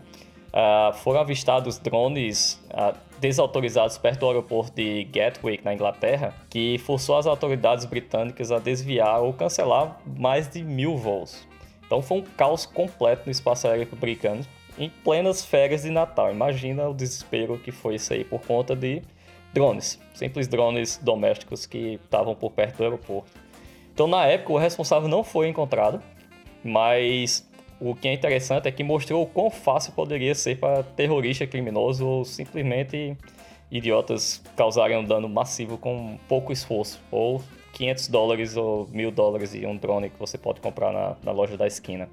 uh, 0.53 0.93
foram 0.93 1.19
avistados 1.19 1.77
drones 1.79 2.65
uh, 2.69 2.97
desautorizados 3.19 3.97
perto 3.97 4.21
do 4.21 4.27
aeroporto 4.27 4.75
de 4.75 5.03
Gatwick, 5.05 5.63
na 5.63 5.73
Inglaterra, 5.73 6.33
que 6.49 6.77
forçou 6.79 7.17
as 7.17 7.27
autoridades 7.27 7.85
britânicas 7.85 8.51
a 8.51 8.59
desviar 8.59 9.21
ou 9.21 9.33
cancelar 9.33 9.99
mais 10.05 10.47
de 10.47 10.63
mil 10.63 10.97
voos. 10.97 11.47
Então 11.85 12.01
foi 12.01 12.19
um 12.19 12.21
caos 12.21 12.65
completo 12.65 13.23
no 13.25 13.31
espaço 13.31 13.67
aéreo 13.67 13.87
britânico 13.95 14.49
em 14.77 14.89
plenas 14.89 15.43
férias 15.43 15.81
de 15.81 15.89
Natal. 15.89 16.31
Imagina 16.31 16.87
o 16.87 16.93
desespero 16.93 17.57
que 17.57 17.71
foi 17.71 17.95
isso 17.95 18.13
aí 18.13 18.23
por 18.23 18.41
conta 18.41 18.75
de 18.75 19.01
drones, 19.53 19.99
simples 20.13 20.47
drones 20.47 20.97
domésticos 20.97 21.65
que 21.65 21.99
estavam 22.03 22.35
por 22.35 22.51
perto 22.51 22.77
do 22.77 22.83
aeroporto. 22.83 23.31
Então, 23.93 24.07
na 24.07 24.25
época, 24.25 24.53
o 24.53 24.57
responsável 24.57 25.09
não 25.09 25.23
foi 25.23 25.49
encontrado, 25.49 26.01
mas 26.63 27.48
o 27.79 27.95
que 27.95 28.07
é 28.07 28.13
interessante 28.13 28.67
é 28.67 28.71
que 28.71 28.83
mostrou 28.83 29.23
o 29.23 29.25
quão 29.25 29.49
fácil 29.49 29.93
poderia 29.93 30.35
ser 30.35 30.59
para 30.59 30.83
terrorista 30.83 31.47
criminoso 31.47 32.05
ou 32.05 32.25
simplesmente 32.25 33.15
idiotas 33.71 34.41
causarem 34.55 34.97
um 34.97 35.03
dano 35.03 35.29
massivo 35.29 35.77
com 35.77 36.17
pouco 36.27 36.51
esforço, 36.51 36.99
ou 37.11 37.41
500 37.73 38.07
dólares 38.07 38.57
ou 38.57 38.87
1000 38.87 39.11
dólares 39.11 39.53
e 39.53 39.65
um 39.65 39.77
drone 39.77 40.09
que 40.09 40.19
você 40.19 40.37
pode 40.37 40.59
comprar 40.59 40.91
na, 40.91 41.15
na 41.23 41.31
loja 41.31 41.55
da 41.55 41.67
esquina. 41.67 42.09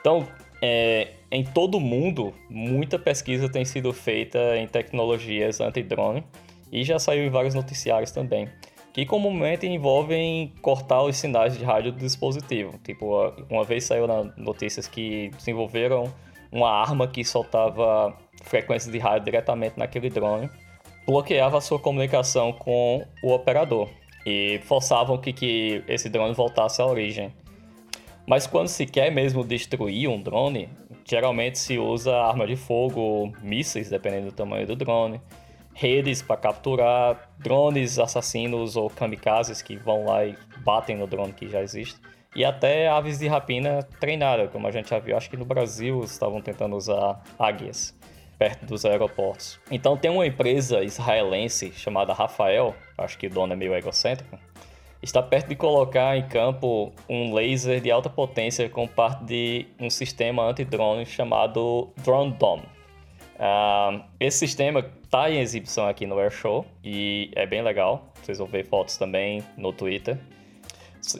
Então, 0.00 0.26
é, 0.62 1.08
em 1.30 1.44
todo 1.44 1.76
o 1.76 1.80
mundo, 1.80 2.32
muita 2.48 2.98
pesquisa 2.98 3.48
tem 3.48 3.64
sido 3.64 3.92
feita 3.92 4.56
em 4.56 4.66
tecnologias 4.66 5.60
anti-drone 5.60 6.24
e 6.72 6.84
já 6.84 6.98
saiu 6.98 7.24
em 7.24 7.30
vários 7.30 7.54
noticiários 7.54 8.10
também 8.10 8.48
que 8.96 9.04
comumente 9.04 9.66
envolvem 9.66 10.54
cortar 10.62 11.02
os 11.02 11.18
sinais 11.18 11.54
de 11.54 11.62
rádio 11.62 11.92
do 11.92 11.98
dispositivo. 11.98 12.78
Tipo, 12.82 13.30
uma 13.50 13.62
vez 13.62 13.84
saiu 13.84 14.06
na 14.06 14.24
notícias 14.38 14.88
que 14.88 15.28
desenvolveram 15.36 16.10
uma 16.50 16.70
arma 16.70 17.06
que 17.06 17.22
soltava 17.22 18.16
frequências 18.42 18.90
de 18.90 18.98
rádio 18.98 19.26
diretamente 19.26 19.78
naquele 19.78 20.08
drone, 20.08 20.48
bloqueava 21.04 21.58
a 21.58 21.60
sua 21.60 21.78
comunicação 21.78 22.54
com 22.54 23.04
o 23.22 23.34
operador 23.34 23.90
e 24.24 24.60
forçavam 24.64 25.18
que, 25.18 25.30
que 25.30 25.84
esse 25.86 26.08
drone 26.08 26.32
voltasse 26.32 26.80
à 26.80 26.86
origem. 26.86 27.30
Mas 28.26 28.46
quando 28.46 28.68
se 28.68 28.86
quer 28.86 29.12
mesmo 29.12 29.44
destruir 29.44 30.08
um 30.08 30.22
drone, 30.22 30.70
geralmente 31.04 31.58
se 31.58 31.76
usa 31.76 32.16
arma 32.16 32.46
de 32.46 32.56
fogo, 32.56 33.30
mísseis, 33.42 33.90
dependendo 33.90 34.30
do 34.30 34.32
tamanho 34.32 34.66
do 34.66 34.74
drone, 34.74 35.20
redes 35.76 36.22
para 36.22 36.38
capturar 36.38 37.30
drones 37.38 37.98
assassinos 37.98 38.76
ou 38.76 38.88
kamikazes 38.88 39.60
que 39.60 39.76
vão 39.76 40.06
lá 40.06 40.24
e 40.24 40.34
batem 40.64 40.96
no 40.96 41.06
drone 41.06 41.34
que 41.34 41.48
já 41.48 41.60
existe. 41.60 42.00
E 42.34 42.46
até 42.46 42.88
aves 42.88 43.18
de 43.18 43.28
rapina 43.28 43.82
treinadas, 44.00 44.50
como 44.50 44.66
a 44.66 44.70
gente 44.70 44.88
já 44.88 44.98
viu. 44.98 45.14
Acho 45.14 45.28
que 45.28 45.36
no 45.36 45.44
Brasil 45.44 46.02
estavam 46.02 46.40
tentando 46.40 46.76
usar 46.76 47.22
águias 47.38 47.94
perto 48.38 48.64
dos 48.64 48.86
aeroportos. 48.86 49.60
Então 49.70 49.98
tem 49.98 50.10
uma 50.10 50.26
empresa 50.26 50.82
israelense 50.82 51.70
chamada 51.74 52.14
Rafael, 52.14 52.74
acho 52.96 53.18
que 53.18 53.26
o 53.26 53.30
dono 53.30 53.52
é 53.52 53.56
meio 53.56 53.74
egocêntrico, 53.74 54.38
está 55.02 55.22
perto 55.22 55.48
de 55.48 55.56
colocar 55.56 56.16
em 56.16 56.26
campo 56.26 56.92
um 57.08 57.34
laser 57.34 57.82
de 57.82 57.90
alta 57.90 58.08
potência 58.08 58.68
com 58.68 58.86
parte 58.86 59.24
de 59.24 59.66
um 59.78 59.90
sistema 59.90 60.42
anti-drone 60.42 61.04
chamado 61.04 61.90
Drone 62.02 62.32
Dome. 62.32 62.75
Uh, 63.36 64.02
esse 64.18 64.38
sistema 64.38 64.84
está 65.04 65.30
em 65.30 65.40
exibição 65.40 65.86
aqui 65.86 66.06
no 66.06 66.18
Airshow 66.18 66.64
e 66.82 67.30
é 67.34 67.46
bem 67.46 67.62
legal. 67.62 68.12
Vocês 68.22 68.38
vão 68.38 68.46
ver 68.46 68.66
fotos 68.66 68.96
também 68.96 69.42
no 69.56 69.72
Twitter. 69.72 70.18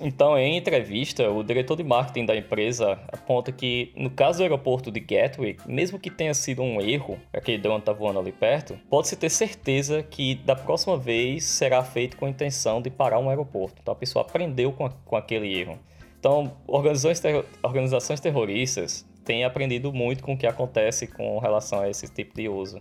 Então, 0.00 0.36
em 0.36 0.56
entrevista, 0.56 1.30
o 1.30 1.44
diretor 1.44 1.76
de 1.76 1.84
marketing 1.84 2.26
da 2.26 2.34
empresa 2.34 2.98
aponta 3.12 3.52
que, 3.52 3.92
no 3.94 4.10
caso 4.10 4.38
do 4.38 4.42
aeroporto 4.42 4.90
de 4.90 4.98
Gatwick, 4.98 5.62
mesmo 5.70 5.98
que 5.98 6.10
tenha 6.10 6.34
sido 6.34 6.60
um 6.62 6.80
erro, 6.80 7.18
aquele 7.32 7.58
drone 7.58 7.82
tá 7.82 7.92
voando 7.92 8.18
ali 8.18 8.32
perto, 8.32 8.76
pode-se 8.90 9.14
ter 9.14 9.30
certeza 9.30 10.02
que 10.02 10.34
da 10.34 10.56
próxima 10.56 10.96
vez 10.96 11.44
será 11.44 11.84
feito 11.84 12.16
com 12.16 12.26
a 12.26 12.28
intenção 12.28 12.82
de 12.82 12.90
parar 12.90 13.20
um 13.20 13.28
aeroporto. 13.28 13.76
Então, 13.80 13.92
a 13.92 13.96
pessoa 13.96 14.24
aprendeu 14.24 14.72
com, 14.72 14.86
a, 14.86 14.90
com 14.90 15.14
aquele 15.14 15.56
erro. 15.56 15.78
Então, 16.18 16.56
organizações, 16.66 17.22
organizações 17.62 18.18
terroristas 18.18 19.06
têm 19.26 19.44
aprendido 19.44 19.92
muito 19.92 20.22
com 20.22 20.34
o 20.34 20.38
que 20.38 20.46
acontece 20.46 21.08
com 21.08 21.38
relação 21.38 21.80
a 21.80 21.90
esse 21.90 22.08
tipo 22.08 22.34
de 22.34 22.48
uso. 22.48 22.80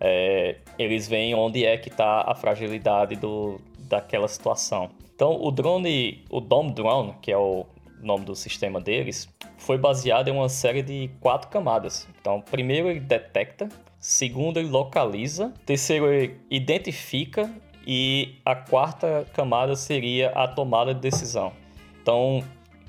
É, 0.00 0.56
eles 0.78 1.08
veem 1.08 1.34
onde 1.34 1.64
é 1.64 1.78
que 1.78 1.88
está 1.88 2.24
a 2.26 2.34
fragilidade 2.34 3.14
do, 3.16 3.60
daquela 3.78 4.26
situação. 4.26 4.90
Então, 5.14 5.40
o 5.40 5.50
drone, 5.50 6.24
o 6.28 6.40
Dome 6.40 6.72
Drone, 6.72 7.14
que 7.22 7.30
é 7.30 7.36
o 7.36 7.66
nome 8.02 8.24
do 8.24 8.34
sistema 8.34 8.80
deles, 8.80 9.28
foi 9.58 9.78
baseado 9.78 10.28
em 10.28 10.32
uma 10.32 10.48
série 10.48 10.82
de 10.82 11.10
quatro 11.20 11.48
camadas. 11.48 12.08
Então, 12.20 12.40
primeiro 12.40 12.88
ele 12.88 13.00
detecta, 13.00 13.68
segundo 13.98 14.58
ele 14.58 14.70
localiza, 14.70 15.52
terceiro 15.66 16.10
ele 16.10 16.40
identifica 16.50 17.50
e 17.86 18.36
a 18.44 18.54
quarta 18.54 19.26
camada 19.34 19.76
seria 19.76 20.30
a 20.30 20.48
tomada 20.48 20.94
de 20.94 21.00
decisão. 21.00 21.52
Então, 22.00 22.42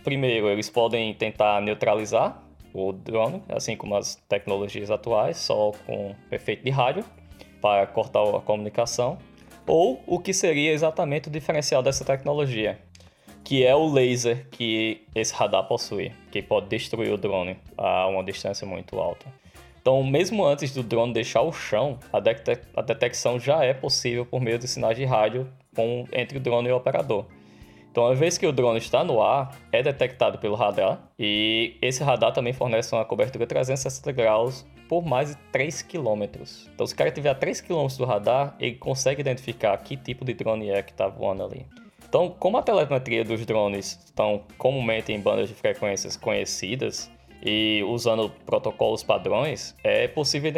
primeiro 0.04 0.50
eles 0.50 0.70
podem 0.70 1.14
tentar 1.14 1.62
neutralizar 1.62 2.41
o 2.74 2.92
drone, 2.92 3.42
assim 3.50 3.76
como 3.76 3.96
as 3.96 4.16
tecnologias 4.28 4.90
atuais, 4.90 5.38
só 5.38 5.72
com 5.86 6.16
efeito 6.32 6.64
de 6.64 6.70
rádio 6.70 7.04
para 7.62 7.86
cortar 7.88 8.24
a 8.24 8.42
comunicação 8.42 9.18
ou 9.68 10.02
o 10.08 10.20
que 10.20 10.34
seria 10.34 10.72
exatamente 10.72 11.28
o 11.28 11.32
diferencial 11.32 11.84
dessa 11.84 12.04
tecnologia, 12.04 12.80
que 13.44 13.64
é 13.66 13.76
o 13.76 13.88
laser 13.88 14.48
que 14.50 15.04
esse 15.14 15.34
radar 15.34 15.68
possui, 15.68 16.12
que 16.32 16.42
pode 16.42 16.68
destruir 16.68 17.12
o 17.12 17.18
drone 17.18 17.58
a 17.78 18.08
uma 18.08 18.24
distância 18.24 18.66
muito 18.66 19.00
alta. 19.00 19.26
Então, 19.82 20.04
mesmo 20.04 20.46
antes 20.46 20.74
do 20.74 20.84
drone 20.84 21.14
deixar 21.14 21.42
o 21.42 21.52
chão, 21.52 21.98
a, 22.14 22.18
a 22.18 22.82
detecção 22.82 23.40
já 23.40 23.64
é 23.64 23.74
possível 23.74 24.26
por 24.26 24.40
meio 24.40 24.60
de 24.60 24.68
sinais 24.68 24.96
de 24.96 25.06
rádio 25.06 25.48
com, 25.76 26.06
entre 26.12 26.38
o 26.38 26.42
drone 26.42 26.70
e 26.70 26.72
o 26.72 26.76
operador. 26.76 27.26
Então, 27.92 28.06
uma 28.06 28.16
vez 28.16 28.38
que 28.38 28.48
o 28.48 28.54
drone 28.54 28.80
está 28.80 29.04
no 29.04 29.22
ar, 29.22 29.54
é 29.70 29.84
detectado 29.84 30.38
pelo 30.38 30.56
radar 30.56 31.12
e 31.20 31.76
esse 31.82 32.02
radar 32.02 32.32
também 32.32 32.54
fornece 32.54 32.96
uma 32.96 33.04
cobertura 33.04 33.46
360 33.46 34.12
graus 34.14 34.66
por 34.88 35.06
mais 35.06 35.32
de 35.32 35.36
3 35.52 35.82
km. 35.82 36.24
Então, 36.74 36.88
se 36.88 36.94
o 36.94 36.98
cara 36.98 37.10
estiver 37.10 37.30
a 37.30 37.36
3 37.36 37.60
km 37.60 37.88
do 37.98 38.06
radar, 38.06 38.56
ele 38.60 38.76
consegue 38.76 39.20
identificar 39.20 39.78
que 39.78 39.98
tipo 39.98 40.24
de 40.24 40.34
drone 40.34 40.70
é 40.70 40.82
que 40.82 40.92
está 40.92 41.08
voando 41.08 41.44
ali. 41.44 41.66
Então, 42.08 42.34
como 42.40 42.58
a 42.58 42.64
telemetria 42.64 43.24
dos 43.24 43.46
drones 43.46 44.00
estão 44.06 44.44
comumente 44.58 45.12
em 45.12 45.20
bandas 45.20 45.50
de 45.50 45.56
frequências 45.56 46.16
conhecidas 46.18 47.10
e 47.44 47.84
usando 47.88 48.30
protocolos 48.46 49.02
padrões, 49.02 49.76
é 49.84 50.08
possível 50.08 50.52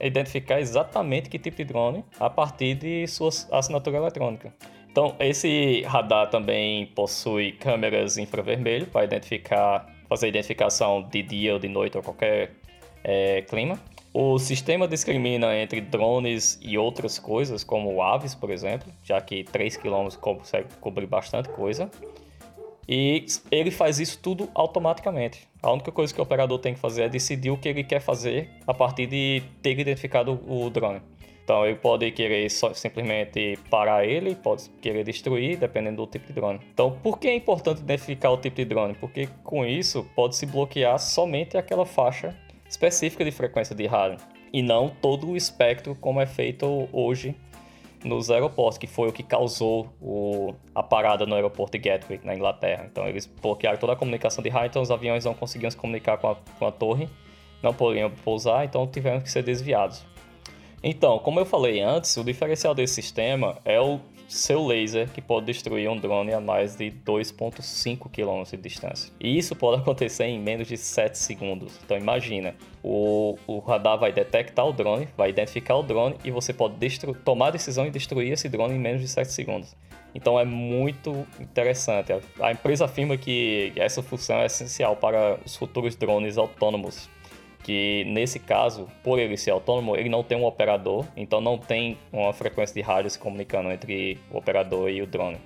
identificar 0.00 0.60
exatamente 0.60 1.28
que 1.28 1.38
tipo 1.38 1.56
de 1.56 1.64
drone 1.64 2.04
a 2.18 2.30
partir 2.30 2.74
de 2.74 3.06
sua 3.06 3.30
assinatura 3.52 3.96
eletrônica. 3.96 4.52
Então, 4.90 5.14
esse 5.20 5.82
radar 5.82 6.28
também 6.30 6.86
possui 6.86 7.52
câmeras 7.52 8.18
infravermelho 8.18 8.86
para 8.86 9.04
identificar, 9.04 9.86
fazer 10.08 10.28
identificação 10.28 11.02
de 11.02 11.22
dia 11.22 11.52
ou 11.52 11.58
de 11.60 11.68
noite 11.68 11.96
ou 11.96 12.02
qualquer 12.02 12.52
é, 13.04 13.42
clima. 13.42 13.78
O 14.12 14.38
sistema 14.40 14.88
discrimina 14.88 15.56
entre 15.56 15.80
drones 15.80 16.58
e 16.60 16.76
outras 16.76 17.20
coisas, 17.20 17.62
como 17.62 18.02
aves, 18.02 18.34
por 18.34 18.50
exemplo, 18.50 18.92
já 19.04 19.20
que 19.20 19.44
3 19.44 19.76
km 19.76 20.08
consegue 20.20 20.68
cobrir 20.80 21.06
bastante 21.06 21.48
coisa. 21.50 21.88
E 22.88 23.24
ele 23.52 23.70
faz 23.70 24.00
isso 24.00 24.18
tudo 24.18 24.48
automaticamente. 24.52 25.46
A 25.62 25.70
única 25.70 25.92
coisa 25.92 26.12
que 26.12 26.18
o 26.18 26.24
operador 26.24 26.58
tem 26.58 26.74
que 26.74 26.80
fazer 26.80 27.02
é 27.02 27.08
decidir 27.08 27.50
o 27.50 27.56
que 27.56 27.68
ele 27.68 27.84
quer 27.84 28.00
fazer 28.00 28.50
a 28.66 28.74
partir 28.74 29.06
de 29.06 29.44
ter 29.62 29.78
identificado 29.78 30.40
o 30.48 30.68
drone. 30.68 31.00
Então 31.50 31.66
ele 31.66 31.74
pode 31.74 32.08
querer 32.12 32.48
só, 32.48 32.72
simplesmente 32.72 33.58
parar 33.68 34.06
ele, 34.06 34.36
pode 34.36 34.70
querer 34.80 35.02
destruir, 35.02 35.58
dependendo 35.58 35.96
do 35.96 36.06
tipo 36.06 36.28
de 36.28 36.32
drone. 36.32 36.60
Então, 36.72 36.96
por 37.02 37.18
que 37.18 37.26
é 37.26 37.34
importante 37.34 37.80
identificar 37.80 38.30
o 38.30 38.36
tipo 38.36 38.54
de 38.54 38.64
drone? 38.64 38.94
Porque 38.94 39.28
com 39.42 39.66
isso 39.66 40.08
pode 40.14 40.36
se 40.36 40.46
bloquear 40.46 40.96
somente 41.00 41.56
aquela 41.56 41.84
faixa 41.84 42.36
específica 42.68 43.24
de 43.24 43.32
frequência 43.32 43.74
de 43.74 43.84
rádio 43.84 44.24
e 44.52 44.62
não 44.62 44.90
todo 45.02 45.28
o 45.28 45.36
espectro 45.36 45.96
como 45.96 46.20
é 46.20 46.26
feito 46.26 46.88
hoje 46.92 47.34
nos 48.04 48.30
aeroportos, 48.30 48.78
que 48.78 48.86
foi 48.86 49.08
o 49.08 49.12
que 49.12 49.24
causou 49.24 49.92
o, 50.00 50.54
a 50.72 50.84
parada 50.84 51.26
no 51.26 51.34
aeroporto 51.34 51.76
de 51.76 51.78
Gatwick, 51.78 52.24
na 52.24 52.32
Inglaterra. 52.32 52.86
Então 52.88 53.08
eles 53.08 53.26
bloquearam 53.26 53.76
toda 53.76 53.94
a 53.94 53.96
comunicação 53.96 54.40
de 54.40 54.48
rádio, 54.50 54.68
então 54.68 54.82
os 54.82 54.90
aviões 54.92 55.24
não 55.24 55.34
conseguiam 55.34 55.68
se 55.68 55.76
comunicar 55.76 56.16
com 56.18 56.28
a, 56.28 56.36
com 56.60 56.64
a 56.64 56.70
torre, 56.70 57.08
não 57.60 57.74
poderiam 57.74 58.08
pousar, 58.08 58.64
então 58.64 58.86
tiveram 58.86 59.20
que 59.20 59.28
ser 59.28 59.42
desviados. 59.42 60.08
Então, 60.82 61.18
como 61.18 61.38
eu 61.38 61.44
falei 61.44 61.80
antes, 61.80 62.16
o 62.16 62.24
diferencial 62.24 62.74
desse 62.74 62.94
sistema 62.94 63.58
é 63.64 63.78
o 63.80 64.00
seu 64.30 64.64
laser 64.64 65.10
que 65.10 65.20
pode 65.20 65.46
destruir 65.46 65.90
um 65.90 65.96
drone 65.96 66.32
a 66.32 66.40
mais 66.40 66.76
de 66.76 66.90
2.5 67.04 68.08
km 68.10 68.48
de 68.48 68.56
distância. 68.56 69.12
E 69.20 69.36
isso 69.36 69.56
pode 69.56 69.82
acontecer 69.82 70.24
em 70.24 70.38
menos 70.38 70.68
de 70.68 70.76
7 70.78 71.18
segundos. 71.18 71.78
Então 71.84 71.98
imagina, 71.98 72.54
o, 72.82 73.36
o 73.46 73.58
radar 73.58 73.98
vai 73.98 74.12
detectar 74.12 74.66
o 74.66 74.72
drone, 74.72 75.08
vai 75.16 75.30
identificar 75.30 75.76
o 75.76 75.82
drone 75.82 76.16
e 76.24 76.30
você 76.30 76.52
pode 76.52 76.76
tomar 77.24 77.48
a 77.48 77.50
decisão 77.50 77.86
e 77.86 77.90
destruir 77.90 78.32
esse 78.32 78.48
drone 78.48 78.74
em 78.74 78.78
menos 78.78 79.02
de 79.02 79.08
7 79.08 79.30
segundos. 79.30 79.76
Então 80.14 80.38
é 80.38 80.44
muito 80.44 81.26
interessante. 81.38 82.12
A 82.40 82.52
empresa 82.52 82.84
afirma 82.84 83.16
que 83.16 83.72
essa 83.76 84.02
função 84.02 84.38
é 84.38 84.46
essencial 84.46 84.96
para 84.96 85.38
os 85.44 85.56
futuros 85.56 85.94
drones 85.94 86.38
autônomos 86.38 87.08
que 87.62 88.04
nesse 88.06 88.38
caso, 88.38 88.88
por 89.02 89.18
ele 89.18 89.36
ser 89.36 89.50
autônomo, 89.50 89.96
ele 89.96 90.08
não 90.08 90.22
tem 90.22 90.38
um 90.38 90.44
operador, 90.44 91.04
então 91.16 91.40
não 91.40 91.58
tem 91.58 91.98
uma 92.12 92.32
frequência 92.32 92.74
de 92.74 92.80
rádio 92.80 93.10
se 93.10 93.18
comunicando 93.18 93.70
entre 93.70 94.18
o 94.30 94.38
operador 94.38 94.90
e 94.90 95.02
o 95.02 95.06
drone. 95.06 95.38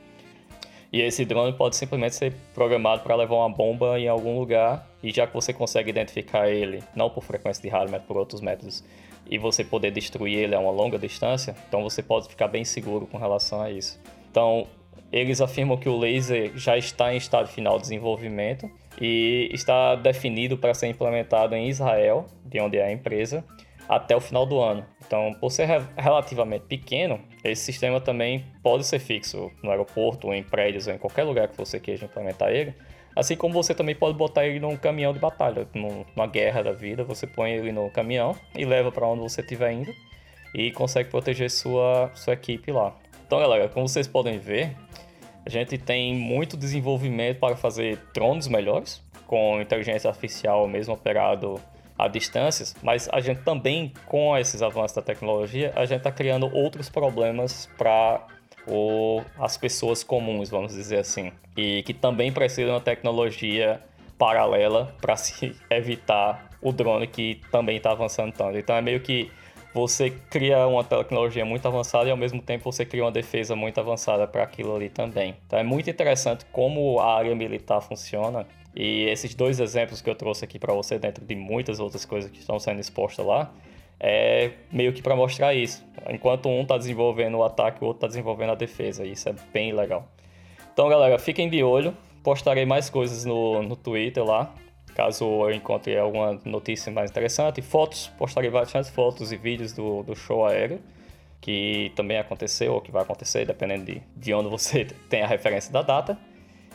E 0.92 1.00
esse 1.00 1.25
drone 1.25 1.52
pode 1.52 1.75
simplesmente 1.75 2.14
ser 2.14 2.33
programado 2.54 3.02
para 3.02 3.16
levar 3.16 3.35
uma 3.35 3.50
bomba 3.50 3.99
em 3.99 4.06
algum 4.06 4.38
lugar, 4.38 4.88
e 5.02 5.11
já 5.11 5.26
que 5.26 5.35
você 5.35 5.52
consegue 5.52 5.90
identificar 5.90 6.49
ele, 6.49 6.83
não 6.94 7.11
por 7.11 7.25
frequência 7.25 7.61
de 7.61 7.68
rádio, 7.68 7.90
mas 7.90 8.02
por 8.04 8.16
outros 8.16 8.40
métodos, 8.40 8.85
e 9.28 9.37
você 9.37 9.64
poder 9.64 9.90
destruir 9.90 10.38
ele 10.38 10.54
a 10.54 10.61
uma 10.61 10.71
longa 10.71 10.97
distância, 10.97 11.56
então 11.68 11.83
você 11.83 12.02
pode 12.02 12.28
ficar 12.28 12.47
bem 12.47 12.64
seguro 12.64 13.06
com 13.06 13.18
relação 13.18 13.61
a 13.61 13.71
isso. 13.71 14.00
Então, 14.30 14.68
eles 15.14 15.40
afirmam 15.40 15.76
que 15.76 15.88
o 15.88 15.97
laser 15.97 16.50
já 16.56 16.76
está 16.76 17.14
em 17.14 17.16
estado 17.16 17.47
final 17.47 17.76
de 17.76 17.83
desenvolvimento 17.83 18.68
e 19.00 19.49
está 19.52 19.94
definido 19.94 20.59
para 20.59 20.75
ser 20.75 20.88
implementado 20.88 21.54
em 21.54 21.68
Israel, 21.68 22.26
de 22.44 22.61
onde 22.61 22.78
é 22.78 22.87
a 22.87 22.90
empresa, 22.90 23.44
até 23.88 24.16
o 24.16 24.21
final 24.21 24.44
do 24.44 24.59
ano. 24.59 24.85
Então, 25.06 25.33
por 25.40 25.52
ser 25.52 25.68
relativamente 25.97 26.64
pequeno, 26.64 27.21
esse 27.44 27.62
sistema 27.62 28.00
também 28.00 28.44
pode 28.61 28.85
ser 28.85 28.99
fixo 28.99 29.52
no 29.62 29.71
aeroporto, 29.71 30.35
em 30.35 30.42
prédios, 30.42 30.88
ou 30.88 30.94
em 30.94 30.99
qualquer 30.99 31.23
lugar 31.23 31.47
que 31.47 31.56
você 31.56 31.78
queira 31.78 32.06
implementar 32.06 32.50
ele. 32.50 32.75
Assim 33.14 33.37
como 33.37 33.54
você 33.54 33.73
também 33.73 33.94
pode 33.94 34.18
botar 34.18 34.44
ele 34.44 34.59
num 34.59 34.76
caminhão 34.76 35.12
de 35.12 35.21
batalha, 35.21 35.68
numa 35.73 36.26
guerra 36.26 36.61
da 36.64 36.73
vida, 36.73 37.04
você 37.04 37.25
põe 37.25 37.52
ele 37.52 37.71
no 37.71 37.88
caminhão 37.88 38.35
e 38.59 38.64
leva 38.64 38.90
para 38.90 39.06
onde 39.06 39.23
você 39.23 39.42
estiver 39.42 39.71
indo 39.71 39.94
e 40.52 40.73
consegue 40.73 41.09
proteger 41.09 41.49
sua, 41.52 42.11
sua 42.14 42.33
equipe 42.33 42.73
lá. 42.73 42.97
Então, 43.26 43.38
galera, 43.38 43.69
como 43.69 43.88
vocês 43.88 44.07
podem 44.07 44.38
ver, 44.38 44.76
a 45.45 45.50
gente 45.50 45.76
tem 45.78 46.14
muito 46.14 46.57
desenvolvimento 46.57 47.38
para 47.38 47.57
fazer 47.57 47.99
drones 48.14 48.49
melhores, 48.49 49.02
com 49.26 49.61
inteligência 49.61 50.09
artificial 50.09 50.66
mesmo 50.69 50.95
operado 50.95 51.61
a 51.99 52.09
distâncias, 52.09 52.75
mas 52.83 53.09
a 53.12 53.21
gente 53.21 53.43
também, 53.43 53.93
com 54.07 54.37
esses 54.37 54.62
avanços 54.62 54.97
da 54.97 55.02
tecnologia, 55.02 55.73
a 55.76 55.87
gente 55.87 55.99
está 55.99 56.11
criando 56.11 56.52
outros 56.52 56.88
problemas 56.88 57.69
para 57.78 58.26
as 59.38 59.57
pessoas 59.57 60.02
comuns, 60.02 60.49
vamos 60.49 60.75
dizer 60.75 60.99
assim, 60.99 61.31
e 61.57 61.83
que 61.83 61.95
também 61.95 62.33
precisam 62.33 62.78
de 62.78 62.85
tecnologia 62.85 63.81
paralela 64.19 64.95
para 65.00 65.16
se 65.16 65.54
evitar 65.71 66.50
o 66.61 66.73
drone 66.73 67.07
que 67.07 67.40
também 67.50 67.76
está 67.76 67.93
avançando 67.93 68.33
tanto. 68.33 68.57
Então 68.59 68.75
é 68.75 68.81
meio 68.81 69.00
que 69.00 69.31
você 69.75 70.11
cria 70.31 70.66
uma 70.66 70.85
tecnologia 70.85 71.45
muito 71.45 71.66
avançada 71.66 72.07
e 72.07 72.11
ao 72.11 72.16
mesmo 72.16 72.40
tempo 72.40 72.71
você 72.71 72.87
cria 72.87 73.04
uma 73.04 73.12
defesa 73.12 73.57
muito 73.57 73.78
avançada 73.81 74.26
para 74.26 74.45
aquilo 74.45 74.75
ali 74.75 74.88
também. 74.88 75.35
Então 75.47 75.59
é 75.59 75.64
muito 75.64 75.90
interessante 75.90 76.47
como 76.52 77.00
a 77.00 77.16
área 77.16 77.35
militar 77.35 77.81
funciona 77.81 78.47
e 78.75 79.04
esses 79.04 79.35
dois 79.35 79.61
exemplos 79.61 80.00
que 80.00 80.09
eu 80.09 80.14
trouxe 80.14 80.45
aqui 80.45 80.59
para 80.59 80.73
você, 80.73 80.99
dentro 80.99 81.25
de 81.25 81.35
muitas 81.37 81.78
outras 81.78 82.04
coisas 82.04 82.31
que 82.31 82.38
estão 82.38 82.59
sendo 82.59 82.81
expostas 82.81 83.25
lá, 83.25 83.52
é 84.00 84.50
meio 84.71 84.93
que 84.93 85.00
para 85.00 85.14
mostrar 85.14 85.54
isso. 85.54 85.85
Enquanto 86.09 86.49
um 86.49 86.62
está 86.62 86.76
desenvolvendo 86.76 87.37
o 87.38 87.45
ataque, 87.45 87.83
o 87.83 87.87
outro 87.87 87.99
está 87.99 88.09
desenvolvendo 88.09 88.50
a 88.50 88.54
defesa. 88.54 89.04
E 89.04 89.12
isso 89.12 89.28
é 89.28 89.35
bem 89.52 89.73
legal. 89.73 90.09
Então, 90.73 90.88
galera, 90.88 91.19
fiquem 91.19 91.49
de 91.49 91.62
olho. 91.62 91.97
Postarei 92.23 92.66
mais 92.66 92.90
coisas 92.90 93.25
no, 93.25 93.62
no 93.62 93.76
Twitter 93.76 94.25
lá, 94.25 94.52
caso 94.94 95.24
eu 95.24 95.52
encontre 95.52 95.98
alguma 95.98 96.40
notícia 96.44 96.90
mais 96.90 97.10
interessante. 97.10 97.60
Fotos, 97.60 98.10
postarei 98.16 98.50
várias 98.50 98.88
fotos 98.90 99.32
e 99.32 99.36
vídeos 99.36 99.72
do, 99.72 100.02
do 100.02 100.14
show 100.14 100.46
aéreo, 100.46 100.80
que 101.40 101.92
também 101.94 102.18
aconteceu 102.18 102.72
ou 102.74 102.80
que 102.80 102.90
vai 102.90 103.02
acontecer, 103.02 103.44
dependendo 103.44 103.84
de, 103.84 104.02
de 104.16 104.32
onde 104.32 104.48
você 104.48 104.84
tem 105.10 105.22
a 105.22 105.26
referência 105.26 105.72
da 105.72 105.82
data. 105.82 106.18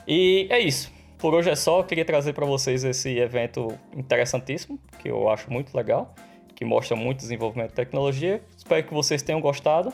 E 0.08 0.48
é 0.50 0.60
isso. 0.60 0.92
Por 1.18 1.34
hoje 1.34 1.50
é 1.50 1.56
só, 1.56 1.80
eu 1.80 1.84
queria 1.84 2.06
trazer 2.06 2.34
para 2.34 2.46
vocês 2.46 2.84
esse 2.84 3.18
evento 3.18 3.78
interessantíssimo, 3.96 4.80
que 5.00 5.10
eu 5.10 5.30
acho 5.30 5.52
muito 5.52 5.76
legal, 5.76 6.16
que 6.56 6.64
mostra 6.64 6.96
muito 6.96 7.18
desenvolvimento 7.20 7.70
de 7.70 7.76
tecnologia. 7.76 8.42
Espero 8.58 8.86
que 8.86 8.94
vocês 8.94 9.22
tenham 9.22 9.42
gostado. 9.42 9.92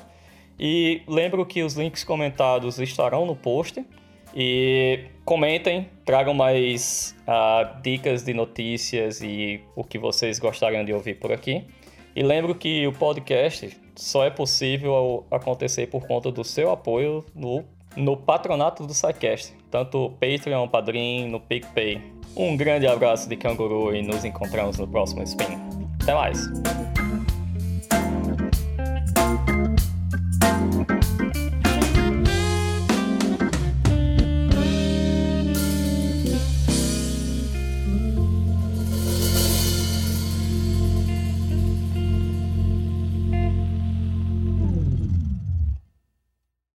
E 0.59 1.01
lembro 1.07 1.45
que 1.45 1.63
os 1.63 1.73
links 1.73 2.03
comentados 2.03 2.79
estarão 2.79 3.25
no 3.25 3.35
post. 3.35 3.83
E 4.33 5.05
comentem, 5.23 5.89
tragam 6.05 6.33
mais 6.33 7.15
uh, 7.27 7.81
dicas 7.81 8.23
de 8.23 8.33
notícias 8.33 9.21
e 9.21 9.61
o 9.75 9.83
que 9.83 9.97
vocês 9.97 10.39
gostariam 10.39 10.83
de 10.83 10.93
ouvir 10.93 11.15
por 11.15 11.31
aqui. 11.31 11.65
E 12.15 12.23
lembro 12.23 12.55
que 12.55 12.87
o 12.87 12.93
podcast 12.93 13.77
só 13.95 14.25
é 14.25 14.29
possível 14.29 15.25
acontecer 15.29 15.87
por 15.87 16.07
conta 16.07 16.31
do 16.31 16.43
seu 16.43 16.71
apoio 16.71 17.25
no, 17.33 17.63
no 17.95 18.15
patronato 18.15 18.85
do 18.85 18.93
SciCast, 18.93 19.53
tanto 19.69 20.11
Patreon, 20.11 20.67
Padrim, 20.67 21.27
no 21.27 21.39
PicPay. 21.39 22.01
Um 22.35 22.55
grande 22.55 22.87
abraço 22.87 23.27
de 23.27 23.35
canguru 23.35 23.95
e 23.95 24.01
nos 24.01 24.23
encontramos 24.23 24.77
no 24.77 24.87
próximo 24.87 25.23
Spin. 25.23 25.57
Até 26.01 26.13
mais! 26.13 26.94